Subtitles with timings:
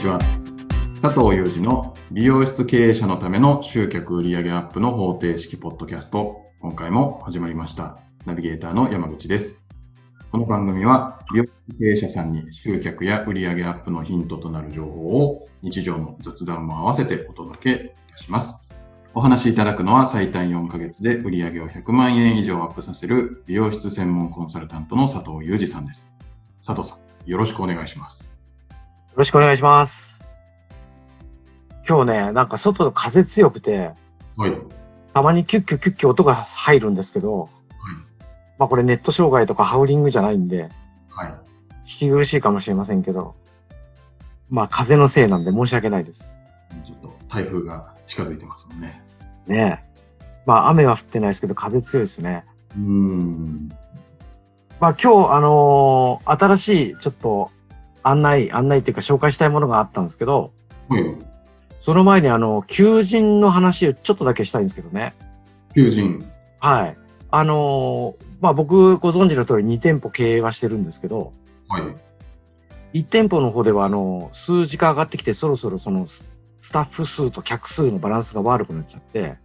[0.00, 0.18] ちは。
[1.02, 6.46] 佐藤祐二の美容室経営者のための集客売上アップの方程式ポッドキャスト。
[6.60, 7.98] 今回も始まりました。
[8.24, 9.62] ナビゲーターの山口です。
[10.32, 18.58] この番組は美容室経営者さんに集客や売上アップのヒントとなる情報を日常の雑談も合わせてお届けいたします。
[19.12, 26.16] お話しいただくのは最短4ヶ月で売上を100万円以上アップさせる美容室専門コンサルタントの佐藤祐二さんです。
[26.64, 28.29] 佐藤さん、よろしくお願いします。
[29.10, 30.20] よろしくお願いします。
[31.86, 33.90] 今日ね、なんか外の風強くて、
[34.36, 34.52] はい。
[35.12, 37.50] たまにキュッキュッキュッキュ音が入るんですけど、
[38.58, 40.68] まあこれネット障害とかハウリングじゃないんで、
[41.08, 41.34] はい。
[41.86, 43.34] 聞き苦しいかもしれませんけど、
[44.48, 46.30] まあ風のせいなんで申し訳ないです。
[46.86, 49.02] ちょっと台風が近づいてますもんね。
[49.48, 50.00] ねえ。
[50.46, 52.44] まあ雨は降ってないですけど風強いですね。
[52.76, 53.68] うーん。
[54.78, 57.50] まあ今日、あのー新しいちょっと
[58.02, 60.52] 案内、案内っていうか紹介したいものがあったんですけど、
[60.88, 61.04] はい。
[61.80, 65.14] その前にあの、求人の話をちょっとだけしたいんですけどね。
[65.74, 66.24] 求人。
[66.58, 66.96] はい。
[67.30, 71.32] あのーまあ僕ご存知の通り2店舗経営はしてるんですけど、
[71.68, 71.78] は
[72.92, 73.02] い。
[73.02, 79.36] 1店舗の方ではあの、数字が上がってきてそろそろそのススタッフ数と客数のバランスが悪くなっちゃって、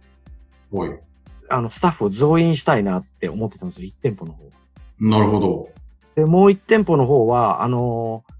[0.70, 1.00] はい。
[1.48, 4.50] あの、スタッフを増員したいなって思ってたんですよ、1店舗の方。
[4.98, 5.68] なるほど。
[6.14, 8.35] で、もう1店舗の方は、あのー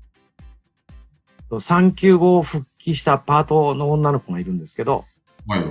[1.61, 5.05] 産休後復帰したパートの女の子がいるんですけど、
[5.47, 5.65] はい。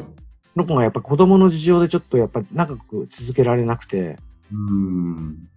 [0.56, 5.50] の子がやっぱ子供の事情でちょっとやっぱ長く続けられなくて、ーん。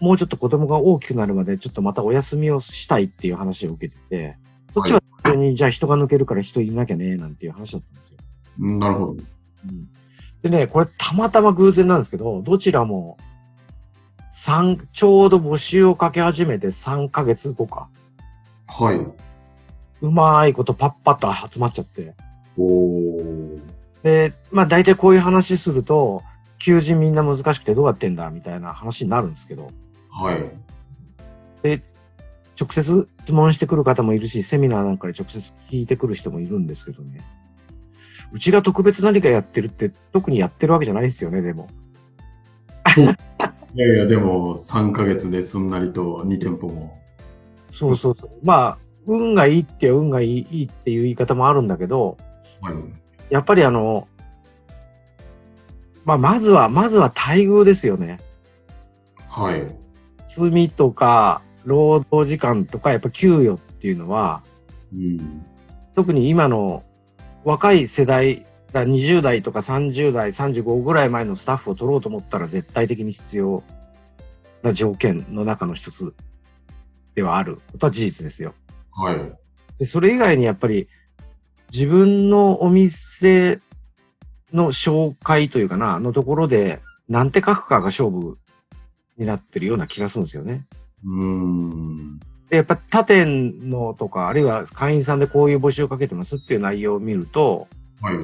[0.00, 4.38] もうちょっと子供が大きくなるまでちょっとまたお休みをしたいっていう話を受けてて、
[4.72, 8.18] そっちは普通にじゃあ人が抜けるから人いなきゃね、なんていう話だったんですよ。
[8.58, 9.12] なるほど。
[9.12, 9.88] うん、
[10.42, 13.18] でね、これたまたま偶然なんですけど、どちらも
[14.30, 17.88] 三ちょうど募集をかけ始めて3ヶ月後か。
[18.66, 19.00] はい。
[20.00, 22.14] うまいことパッパッと集まっちゃって。
[24.02, 26.22] で、まあ大体こういう話すると、
[26.58, 29.70] 求人みんな難しくてどうやってんだみたいな話になるんですけど、
[30.10, 30.50] はい。
[32.58, 37.20] 直接質問してくる方もいるし、セミナーなんかで直接聞いてくる人もいるんですけどね。
[38.32, 41.68] うちが特別何かやってるって特にやってるわけじゃないですよね、でも。
[43.74, 46.98] いやいや、でも3ヶ月ですんなりと2店舗も。
[47.68, 48.30] そうそうそう。
[48.42, 52.16] まあ、運がいいって運がいいっていう言い方もあるんだけど、
[52.60, 52.74] はい。
[53.30, 54.08] やっぱりあの、
[56.04, 58.20] まあ、まずは、まずは待遇ですよね。
[59.28, 59.66] はい。
[60.26, 64.42] 罪とか、労働時間とか、やっぱ給与っていうのは、
[64.92, 65.44] うん。
[65.94, 66.84] 特に今の
[67.44, 73.62] 若い世代が20代とか30代、35ぐらい前のスタッフを取ろうと思ったら絶対的に必要
[74.62, 76.14] な条件の中の一つ
[77.14, 78.54] ではあることは事実ですよ。
[78.96, 79.16] はい。
[79.78, 80.88] で、それ以外にやっぱり
[81.72, 83.60] 自分のお店
[84.52, 88.38] の紹介というかな、のところでなんて書くかが勝負
[89.18, 90.66] になってるような気がするんですよね。
[91.04, 92.18] うーん。
[92.50, 97.68] で、やっぱ他店のとか、あるいは会員さんでこういう募集をかけてますっていう内容を見ると、
[98.00, 98.16] はい。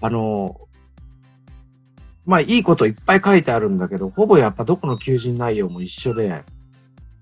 [0.00, 0.60] あの、
[2.24, 6.44] まあいいこといっぱい書いてあるんだけど、ほぼやっぱどこの求人内容も一緒で、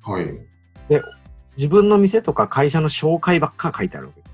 [0.03, 1.05] はい。
[1.61, 4.33] 自分の店とか会社の紹介ばっか書いてあるわけです。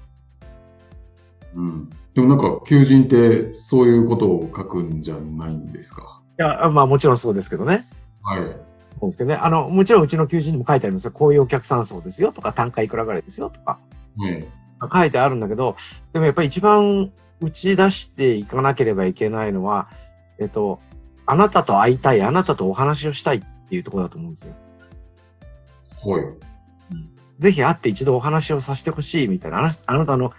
[1.56, 1.91] うん。
[2.14, 6.22] でもなんか、求人ってそういうことを書くんじゃないんですか？
[6.38, 7.84] いや、まあもちろんそうですけどね。
[8.22, 8.42] はい。
[8.42, 8.47] そ
[9.03, 9.34] うですけどね。
[9.34, 11.10] あの、もちろんうちの求人にも書いてありますよ。
[11.10, 13.81] こういうお客さん層ですよとか、単価いくらぐらいですよとか、
[14.16, 14.47] はい。
[14.92, 15.75] 書いてあるんだけど、
[16.12, 17.10] でもやっぱり一番
[17.41, 19.88] 打ち出していかなければいけないのは、
[20.38, 20.78] えっと、
[21.26, 24.54] あなたと会いたい、あなたとお話をしたいっていうところだと思うんですよ。
[26.04, 26.25] はい。
[27.38, 30.32] ぜひ会って一度お話をさせてほしいみたいな、あなあなたの、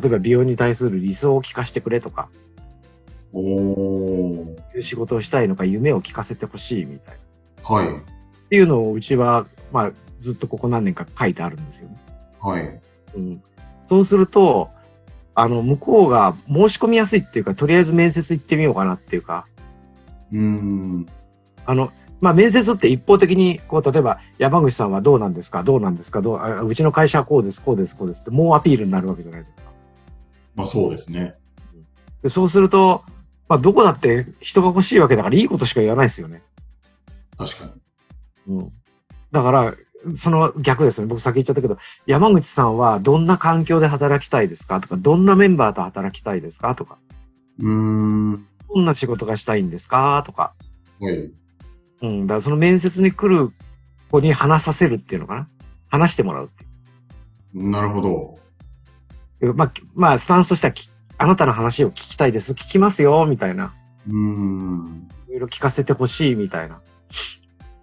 [0.00, 2.28] 例えば美容に対する理想を聞かせてくれとか、
[3.32, 7.16] お仕事をしたいのか、夢を聞かせてほしいみたい
[7.62, 7.76] な。
[7.76, 7.88] はい。
[7.88, 11.96] っていうのをうちは、まあ、ずっとここ何年か書いてあるんですよね。
[12.40, 12.80] はい。
[13.16, 13.42] うん。
[13.84, 14.70] そうすると、
[15.34, 19.46] あの、向こうが申し込みやすいっていうか、とりあえず面接行ってみようかなっていうか、
[20.30, 21.06] うーん。
[21.64, 21.90] あの、
[22.22, 25.62] まあ、面接って一方的に、こう、例えば、山口さんはどうなんですか？
[25.64, 29.70] どうなんですかどうあうちの会社はこうです、こうです、こうですって、もうアピールになるわけじゃないですか。
[30.54, 31.34] まあそうですね。
[32.22, 33.02] でそうすると、
[33.48, 36.42] まあ、どこだって人が欲しいわけだから、いいことしか言わないですよね。
[37.36, 37.64] 確か
[38.46, 38.54] に。
[38.56, 38.72] うん。
[39.32, 39.74] だから、
[40.14, 41.08] その逆ですね。
[41.08, 41.76] 僕先言っちゃったけど、
[42.06, 44.80] 山口さんはどんな環境で働きたいですか？
[44.80, 46.74] とか、どんなメンバーと働きたいですか？
[46.76, 46.98] とか、
[47.58, 48.46] うーん。
[48.74, 50.22] どんな仕事がしたいんですか？
[50.24, 50.54] とか、
[51.00, 51.30] はい。
[52.02, 52.26] うん。
[52.26, 53.52] だからその面接に来る
[54.10, 55.48] 子に話させるっていうのかな。
[55.88, 56.66] 話してもらうってい
[57.60, 57.70] う。
[57.70, 58.38] なるほど。
[59.54, 62.52] まあ、まあ、スタンスとしてはき、あなたの話を聞きたいです。
[62.52, 63.74] 聞きますよ、みたいな。
[64.08, 65.08] うん。
[65.28, 66.76] いろいろ聞かせてほしい、みたいな。
[66.76, 66.80] っ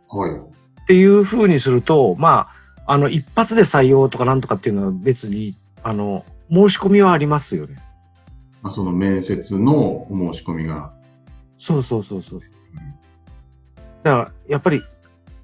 [0.07, 0.85] はい。
[0.87, 2.47] ていう風にすると、ま
[2.85, 7.75] あ、あの、一発で採用とかなんとかっていうのは別に、あの、申し込みはありますよね。
[8.61, 9.75] まあ、その面接の
[10.11, 10.93] お申し込みが。
[11.55, 12.39] そうそうそうそう。
[14.09, 14.83] だから、やっぱり、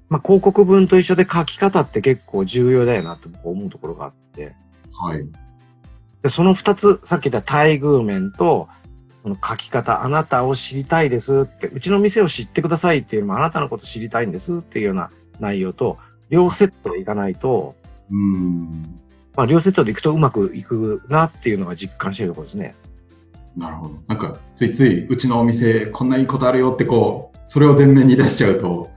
[0.08, 4.54] まあ、広告文と一緒で書き方って結構重要だよなと僕思うところがあって。
[4.92, 5.24] はい。
[6.22, 8.68] で、その二つ、さっき言った待遇面と、
[9.22, 15.98] その書き方、あなたを知りたいですって、うちの店を知ってくださいっていうのも、あなたのこと知りたいんですっていうような内容と、
[16.28, 17.76] 両セットでいかないと、
[18.10, 19.00] うん。
[19.36, 22.74] まあ、両セットでいくとうまくいくなっていうのが実感してるところですね。
[23.56, 23.94] なるほど。
[24.06, 28.90] なんか、ついつい、うちのお店、こんないいことあるよって、こう、それを前面に出しちゃうと、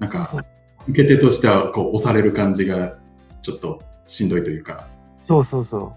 [0.00, 0.28] なんか、
[0.88, 2.96] 受け手としては、こう、押される感じが、
[3.42, 4.88] ちょっとしんどいというか、
[5.18, 5.92] そうそうそ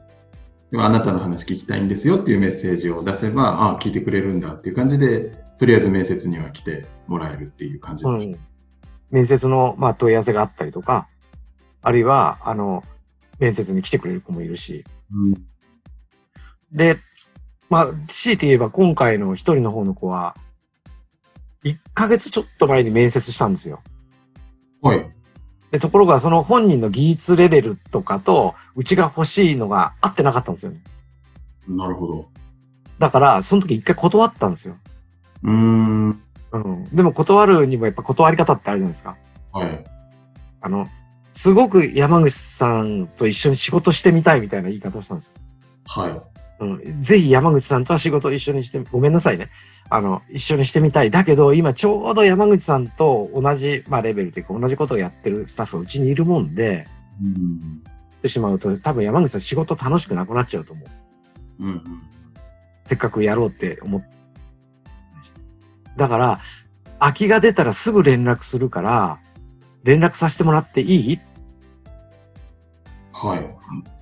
[0.70, 8.14] でもあなたの話聞きたいんですよっていうメッセージを出せば、ああ、聞いてくれるんだっていう感じで、とりあえず面接には来てもらえるっていう感じう。
[8.14, 8.38] うです。
[8.38, 8.40] ん。
[9.10, 11.08] 面接の、まあ、問い合わせがあったりとか、
[11.82, 12.84] あるいは、あの、
[13.40, 14.86] 面接に来てくれる子もいるし。
[15.12, 15.34] うん
[16.72, 16.98] で、
[17.70, 20.36] まあ、強いて言えば今回の一人の方の子は、
[21.64, 23.82] 1ヶ月ちょっと前に面接したんですよ。
[24.82, 25.12] はい。
[25.72, 30.82] で、ところがその本人の技術レベルとかと、うちが欲しいのが合ってなかったんですよね。
[31.68, 32.30] なるほど。
[33.00, 34.78] だから、その時一回断ったんですよ。
[35.44, 36.22] うーん。
[36.52, 36.84] うん。
[36.96, 39.18] でも断るにもやっぱ断り方ってあるじゃないですか。
[39.52, 39.84] はい。
[40.62, 40.88] あの、
[41.32, 45.34] すごく山口さんと一緒に仕事してみたいみたいな言い方をしたんですよ。
[45.88, 46.35] はい。
[46.60, 47.00] うん。
[47.00, 49.50] ぜひ山口さんとは仕事を一緒にして、ごめんなさいね。
[49.90, 51.12] あの、一緒にしてみたい。
[51.12, 56.88] だけど、今ちょうど山口さんと同じ、まあレベルというか同じことをやってるスタッフがうちにいるもんで、
[57.22, 57.84] うん。
[58.18, 60.84] ってしまうと、多分山口さん仕事楽しくなくなっちゃうと思
[61.60, 61.66] う。
[61.66, 61.84] うん。
[62.86, 64.08] せっかくやろうって思って。
[65.98, 66.40] だから、
[67.00, 69.20] 空きが出たらすぐ連絡するから、
[69.84, 71.20] 連絡させてもらっていい？
[73.14, 73.56] はい。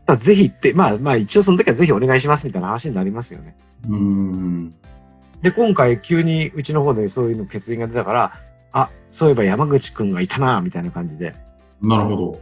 [0.06, 3.56] だからぜひって、まあまあ一応その時はぜひお願いしますみたいな話になりますよね。
[3.88, 4.74] うん。
[5.42, 8.34] で、今回急にうちの方でそういうの決意が出たから、
[8.72, 11.36] あ、そういえば山口くんがいたな、みたいな感じで、
[11.82, 12.42] なるほど。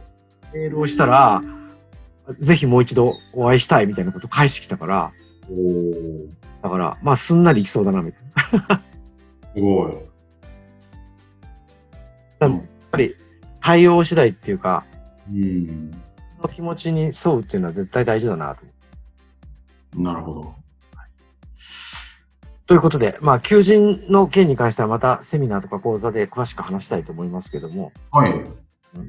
[0.54, 1.42] メールをしたら、
[2.38, 5.12] ぜひもう一度お会いしたいみたいなこと返してきたから、
[5.50, 6.28] おー。
[6.62, 8.22] だから、まあすんなりいきそうだな、みたい
[8.68, 8.82] な。
[9.54, 9.92] すごい。
[12.40, 12.60] やっ
[12.90, 13.14] ぱり
[13.60, 14.84] 対応次第っていうか、
[15.30, 15.90] うん。
[16.42, 18.62] その気持ちに沿うっていうのは絶対大事だなと。
[19.96, 20.54] なるほど。
[22.66, 28.32] ということで、まあ、求人の件に関してはまたセミナーとか講座で詳しく話したいと思いますけども、はい。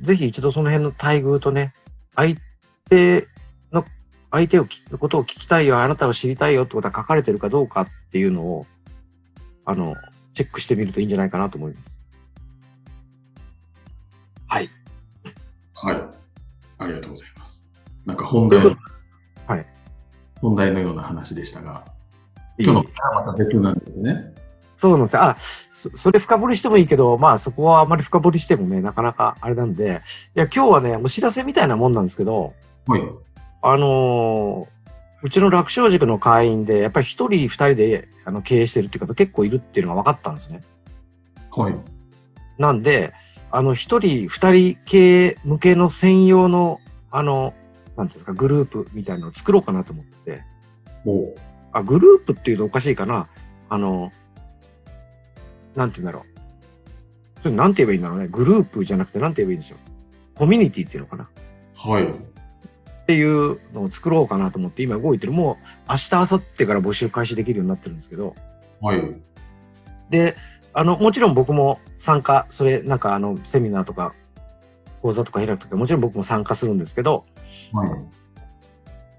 [0.01, 1.73] ぜひ一度その辺の待遇とね、
[2.15, 2.37] 相
[2.89, 3.27] 手
[3.71, 3.85] の、
[4.31, 8.67] 相手をきのことを聞きたいよ、あなたを知りたいよってことが書かれてるかどうかっていうのを、
[9.65, 9.95] あの、
[10.33, 12.03] チェックしてみるといいんじゃないかなと思います。
[14.47, 14.69] はい。
[15.73, 16.22] はい。
[16.83, 17.69] ありがとうございます。
[18.05, 18.75] なんか本題の、
[19.47, 19.65] はい。
[20.41, 21.85] 本題のような話でしたが、
[22.57, 24.33] 今日のはまた別なんですね。
[24.73, 25.23] そうなんですよ。
[25.23, 30.01] あ、そそれ深掘りしてもいいけど、まあそこはあまり深掘りしてもね、なかなかあれなんで、
[30.35, 32.53] いや、今日はね、お知らせみたいなもんなんですけど、
[32.87, 33.01] はい。
[33.61, 34.73] あのー
[35.23, 40.61] うちの楽勝塾の会員で、やっぱり一人二人であの経営してるっていう方結構いるっていうのが分かったんですね。
[41.49, 41.75] はい。
[42.57, 43.13] なんで、
[43.55, 46.81] あの、一人二人経営向けの専用の、
[47.11, 47.53] あの、
[47.95, 50.41] なんですか、グループみたいなのを作ろうかなと思って。
[51.05, 51.35] お
[51.71, 53.27] あ、グループっていうとおかしいかな。
[53.69, 54.11] あの、
[55.75, 56.25] なんて言うんだろ
[57.37, 57.41] う。
[57.43, 58.27] それなんて言えばいいんだろうね。
[58.27, 59.79] グループじゃなくてなんて言えばいいんでしょう。
[60.33, 61.29] コミュニティっていうのかな。
[61.75, 62.05] はい。
[62.05, 65.31] っていうのを作ろうかなと思って今動いてる。
[65.31, 68.33] もう明日、明後日から募集開始できるようになってるんですけど。
[68.81, 69.15] はい。
[70.09, 70.35] で、
[70.73, 74.13] あの、もちろん僕も参加、それ、なんかあの、セミナーとか、
[75.01, 77.25] 講座とか開くときもちろん僕も参加するんですけど、
[77.73, 77.89] はい。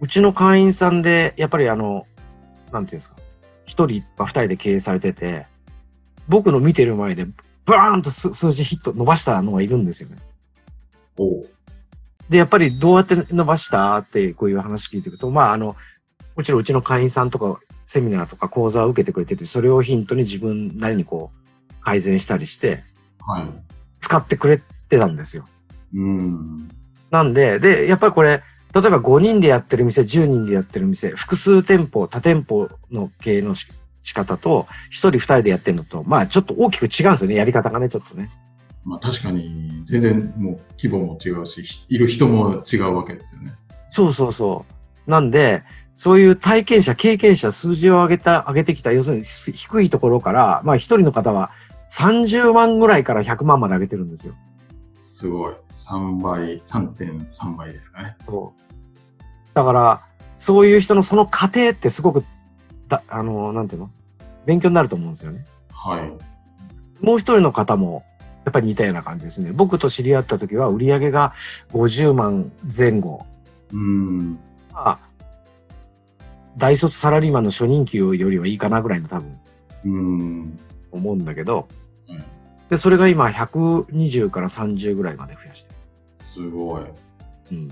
[0.00, 2.06] うちの会員さんで、やっぱりあの、
[2.72, 3.16] なんていうんですか、
[3.64, 5.46] 一人か二人で経営されてて、
[6.26, 7.26] 僕の見てる前で、
[7.66, 10.16] バーンと数数字ヒット伸ばしたのがいるんですよね。
[11.18, 11.44] お
[12.28, 15.76] で、やっぱりどうやって伸ばしたってこういう話聞いていくと、まああの、
[16.34, 21.43] もちろんうちの会員さんとかセミナーとか講座を受けてくれてて、それをヒントに自分なりにこう
[21.84, 22.82] 改善したりして、
[23.20, 23.48] はい。
[24.00, 25.46] 使ってくれてたんですよ。
[25.94, 26.68] うん。
[27.10, 28.42] なんで、で、やっぱりこれ、
[28.74, 33.72] 例えば5人でやってる店、10人でやってる店、複数店舗、多店舗の経営のし
[34.02, 38.30] 仕方と、1人2人でやってるのと、まあちょっと大きく違うんですよね、やり方がね、ちょっとね。
[38.84, 43.54] まあ確かに、全然もう規模も違うし、いる人も違うわけですよね。
[43.88, 44.66] そうそうそ
[45.06, 45.10] う。
[45.10, 45.62] なんで、
[45.96, 51.52] そういう体験者、経験者、数字を上げた、上げてきた、要するに低いところから、まあ一人の方は
[51.90, 54.34] 30万ぐらいから100万まで上げてるんですよ。
[55.02, 55.54] すごい。
[55.70, 58.16] 3倍、3.3倍ですかね。
[58.26, 59.22] そう。
[59.54, 60.02] だから、
[60.36, 62.24] そういう人のその過程ってすごく、
[62.88, 63.90] だあの、なんていうの？
[64.46, 65.44] 勉強になると思うんですよね。
[65.70, 67.04] はい。
[67.04, 68.04] もう一人の方も、
[68.44, 69.52] やっぱり似たような感じですね。
[69.52, 71.32] 僕と知り合った時は売り上げが
[71.72, 73.24] 50万前後。
[73.72, 74.32] うん。
[74.72, 74.98] まあ、
[76.56, 79.38] 大卒サラリーマンの初任給よりはいいかなぐらいの多分
[79.84, 80.58] うん。
[80.96, 81.68] 思うんだけど、
[82.08, 82.34] はい
[82.70, 85.74] で、それが今120から30ぐらいまで増やして
[86.34, 86.84] すごい。
[86.84, 86.94] る。
[87.52, 87.68] うん。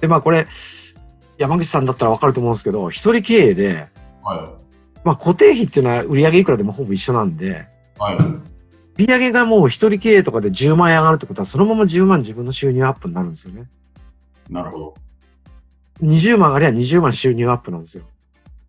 [0.00, 0.46] で、まあこれ、
[1.38, 3.88] 山口さんだったらわかると思うんですけど、一人経営で、
[4.22, 4.54] は
[5.04, 7.66] まあ固定費っていうのは売り上げいくらでもほぼ一緒なんで、
[7.98, 8.02] い。
[8.02, 8.16] はい。
[8.16, 8.42] 売
[8.96, 13.68] り上げがもう一人経営とかで10万円上がるってことは、そのまま10万自分の収入アップになるんですよね。
[14.48, 14.94] なるほど。
[16.02, 18.04] 20万上がりゃ20万収入アップなんですよ。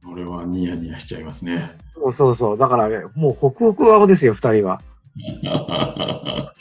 [0.04, 1.72] それはニヤニヤしちゃいますね。
[2.02, 2.58] そうそうそう。
[2.58, 4.82] だからね、もうホクホク顔ですよ、二人は。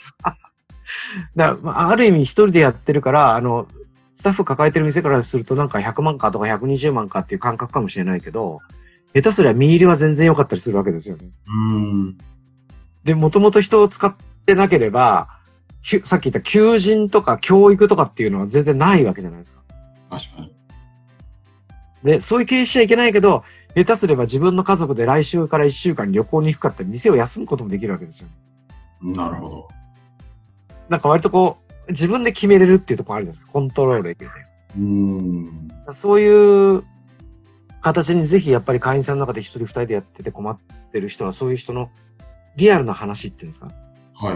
[1.35, 3.67] だまあ、ある意味一人でやってるから、あの、
[4.13, 8.59] スタッフ抱えてる店からするとなんか100万かとか120万かっていう感覚かもしれないけど、
[9.13, 11.29] 下手すりゃ見入りは全然良かったりするわけですよね。
[11.47, 12.17] うん。
[13.03, 15.29] で、もともと人を使ってなければ、
[16.03, 19.61] さっき言った求人とか教育とかっていうのは全然ないわけじゃないですか。
[20.09, 20.53] 確かに。
[22.03, 23.43] で、そういう経営しちゃいけないけど、
[23.75, 28.29] 下手すれば自分の家族で来週から1週間旅行に行くかって店を休むこともできるわけですよ。
[29.01, 29.67] なるほど。
[30.89, 33.51] なんか割とこう、自分で決めれるっていうところあるじゃないですか。
[33.53, 34.29] コントロールできる。
[34.77, 35.67] うん。
[35.93, 36.83] そういう
[37.81, 40.57] 形にぜひやっぱり会員さんの中で一人二人でやってて困っ
[40.91, 41.89] てる人はそういう人の
[42.55, 43.71] リアルな話っていうんですか。
[44.13, 44.33] は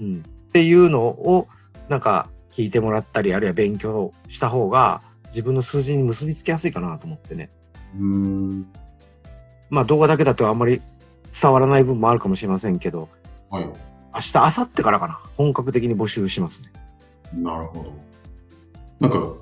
[0.00, 0.02] い。
[0.02, 0.22] うん。
[0.48, 1.48] っていうのを
[1.88, 7.50] なんか聞いてもらったり、あるいは勉強した方が自分の数字に結びつきやすいかなと思ってね。
[7.98, 8.66] うん。
[9.70, 10.80] まあ動画だけだとあんまり
[11.40, 13.08] 伝わらない部分もあるかもしれませんけど、
[13.50, 13.64] はい。
[13.64, 15.20] 明日、明後日からかな。
[15.36, 16.70] 本格的に募集しますね。
[17.34, 17.92] なるほど。
[19.00, 19.32] なんか、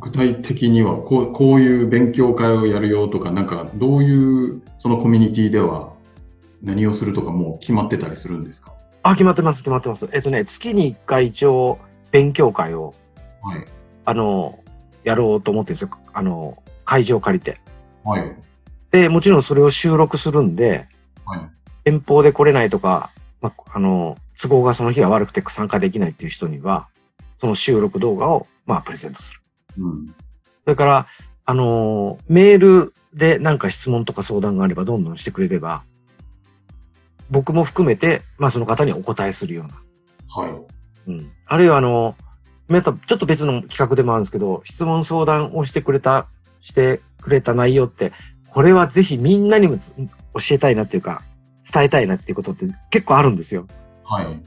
[0.00, 5.92] 具体的にはこう、こういう勉強会をやるよとか、なんか、どういう、そのコミュニティでは
[6.62, 8.72] 何をするとかもう決まってたりするんですか？
[9.02, 10.08] あ、決まってます、決まってます。
[10.14, 11.78] えっとね、月に1回一応
[12.10, 12.94] 勉強会を、
[13.42, 13.64] はい。
[14.06, 14.58] あの、
[15.04, 15.90] やろうと思ってるんですよ。
[16.14, 17.60] あの、会場を借りて。
[18.04, 18.36] はい。
[18.90, 20.88] で、もちろんそれを収録するんで、
[21.24, 21.40] はい。
[21.84, 26.88] 遠方で来れないとか、まあ、あの、都合がその日が悪くて参加できないっていう人には、
[27.36, 29.40] その収録動画を、まあ、プレゼントする。
[29.78, 30.06] うん。
[30.64, 31.06] それから、
[31.44, 35.82] あのーメールでなんか質問とか相談があればどんどんしてくれれば、
[37.30, 39.82] 僕も含めて、まあその方にお答えするような。
[40.28, 41.10] はい。
[41.10, 41.32] うん。
[41.46, 42.16] あるいはあの、
[42.68, 46.26] またちょっと別の企画でもあるんですけど、質問相談をしてくれた、
[46.60, 48.12] してくれた内容って、
[48.50, 50.06] これはぜひみんなにもつ教
[50.52, 51.22] えたいなっていうか、
[51.72, 53.66] 伝えたいなっていうことって結構あるんですよ。
[54.04, 54.40] はい。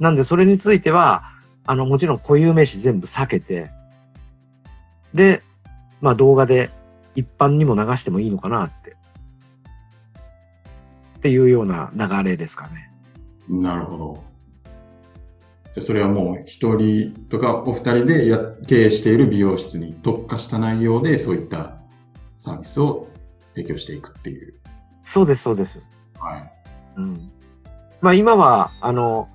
[0.00, 1.24] なんでそれについては、
[1.66, 3.70] あの、もちろん固有名詞全部避けて、
[5.12, 5.42] で、
[6.00, 6.70] まあ動画で
[7.14, 8.96] 一般にも流してもいいのかなって。
[11.18, 12.90] っていうような流れですかね。
[13.48, 14.24] なるほど。
[15.74, 21.78] じゃあそれはもう一人とかお二人でや経営している美容室に特化した内容でそういった
[22.44, 23.08] サービスを
[23.54, 24.54] 提供していくっていう。
[25.02, 25.80] そうです、そうです。
[26.18, 26.52] はい。
[26.98, 27.30] うん。
[28.02, 29.28] まあ今は、あの、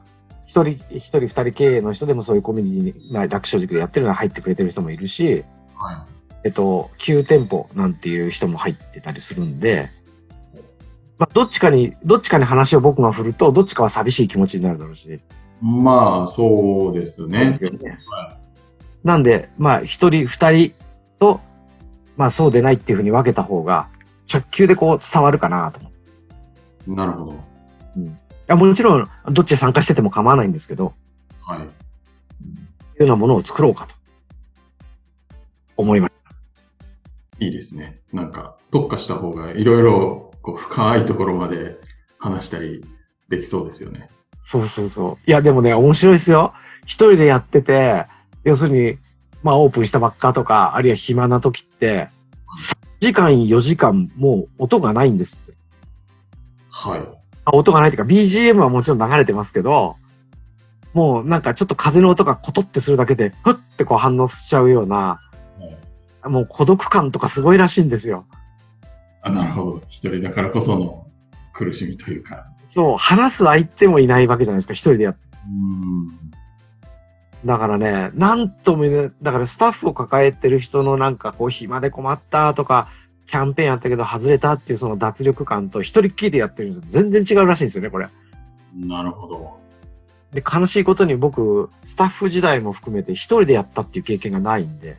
[0.46, 5.44] 一人、一人二人経営の人でもそういうコミュニティに、まあ楽勝塾でやってるのは入ってくれてる人もいるし、
[5.76, 6.06] は
[6.44, 9.90] えっと、9店舗なんていう人も入ってたりするんで、
[11.18, 15.06] まあどっちかに、どっちかに話を僕が振ると、どっちかは寂しい気持ちになるだろうし。
[15.16, 15.20] い。
[15.62, 17.64] まあ、そうですそうねです。
[17.64, 18.38] よねは
[19.04, 20.74] なんで、まあ一人二人
[21.20, 21.42] と、
[22.20, 23.88] まあそうでないっていうふうに分けた方が、
[24.32, 25.90] 直球でこう伝わるかなと思
[26.88, 26.96] う。
[26.96, 27.32] なるほど。
[27.32, 27.38] い
[28.46, 30.94] やもちろん、どっちで参加してても構わないんですけど、
[31.42, 31.60] はい。
[31.60, 31.66] いう
[33.00, 33.96] ようなものを作ろうかと
[35.78, 36.12] 思いまし
[37.40, 38.02] いいですね。
[38.12, 41.78] なんか、特化した方がいろいろこう深いところまで
[42.18, 42.84] 話したり
[43.30, 44.10] できそうですよね。
[44.42, 44.48] た。
[44.50, 45.18] そうそうそう。
[45.26, 46.54] いや、でもね、面白いですよ。
[46.82, 48.08] 一人でやってて、
[48.44, 48.98] 要するに、
[49.44, 52.10] まあオープンしたばっかとか、あるいは暇な時って、
[52.58, 55.58] 3時間、4時間、もう音がないんですって。
[56.70, 57.00] はい。
[57.46, 59.96] あ音がないっていうか、BGM はもちろん流れてますけど、
[60.94, 65.22] もうなんかちょっと風の音がコトってするだけで、ふってこう反応しちゃうような、
[66.24, 68.26] もう孤独感とかすごいらしいんですよ。
[69.22, 69.82] あなるほど。
[69.88, 71.08] 一人だからこその
[71.54, 72.48] 苦しみというか。
[72.66, 75.20] そう、話す相手もいないわけじゃないですか、一人でやって。
[75.48, 76.29] うん。
[77.46, 82.90] だからね、なんとも言えない、だからスタッフを抱えてる人のなんかこう暇で困ったとか、
[83.28, 87.04] キャンペーンやったけど外れたっていうその脱力感と一人っきりでやってるんですよ。
[87.04, 88.08] 全然違うらしいんですよね、これ。
[88.76, 89.60] なるほど。
[90.34, 94.98] で、悲しいことに僕、スタッフ時代も含めて一人でやったっていう経験がないんで。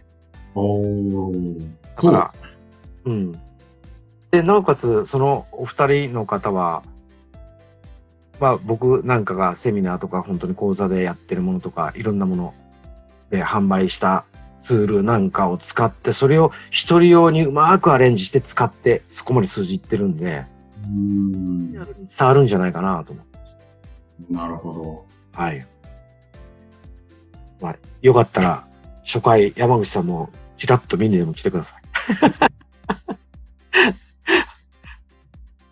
[0.54, 1.68] おー。
[1.97, 2.32] だから、
[3.04, 3.32] うん。
[4.30, 6.82] で、なおかつ、そのお二人の方は、
[8.40, 12.54] まあ僕なんかがセミナーとか本当に講座でやってるものとか、いろんなもの
[13.30, 14.25] で販売した
[14.61, 20.44] ツールなんかを使って、それを一人用にうまくアレンジして使って、そこまで数字いってるんで、
[20.85, 21.73] うん。
[21.73, 21.87] 伝
[22.20, 23.59] わるんじゃないかなと思ってます。
[24.30, 25.04] なるほど。
[25.32, 25.66] はい。
[27.61, 28.66] まあ、よかったら、
[29.04, 31.82] 初回山口さんもちらっと見にでも来てください。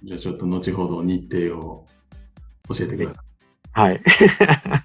[0.05, 1.85] じゃあちょっと後ほど日程を
[2.69, 3.81] 教えてください。
[3.81, 4.03] はい。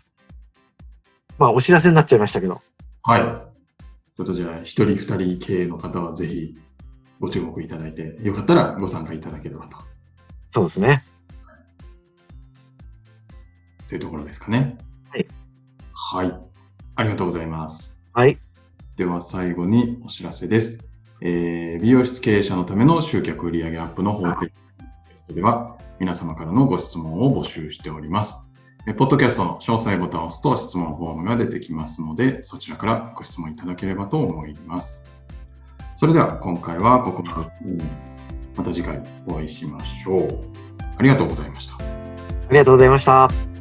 [1.37, 2.61] まあ、お知らせになっちゃいましたけど。
[3.01, 3.21] はい。
[3.21, 6.57] ちょっとじゃあ、一人二人経営の方はぜひ
[7.19, 9.77] ご注目いただいて、よかったらご参加いただければと。
[10.51, 11.03] そうですね。
[13.89, 14.77] というところですかね。
[15.09, 15.27] はい。
[15.93, 16.39] はい。
[16.95, 17.95] ありがとうございます。
[18.13, 18.39] はい。
[18.95, 20.79] では最後にお知らせです。
[21.21, 28.45] えー美容室経営者のための集客売上アップのホームページでは皆様からのご質問を募集しております。
[28.97, 35.09] ポッドキャストの詳細ボタンを押すと質問フォームが出てきますので、そちらからご質問いただければと思います。
[35.95, 38.11] それでは今回はここまでです。
[38.57, 40.27] また次回お会いしましょう。
[40.97, 41.75] ありがとうございました。
[41.75, 41.77] あ
[42.51, 43.52] りがとうございました。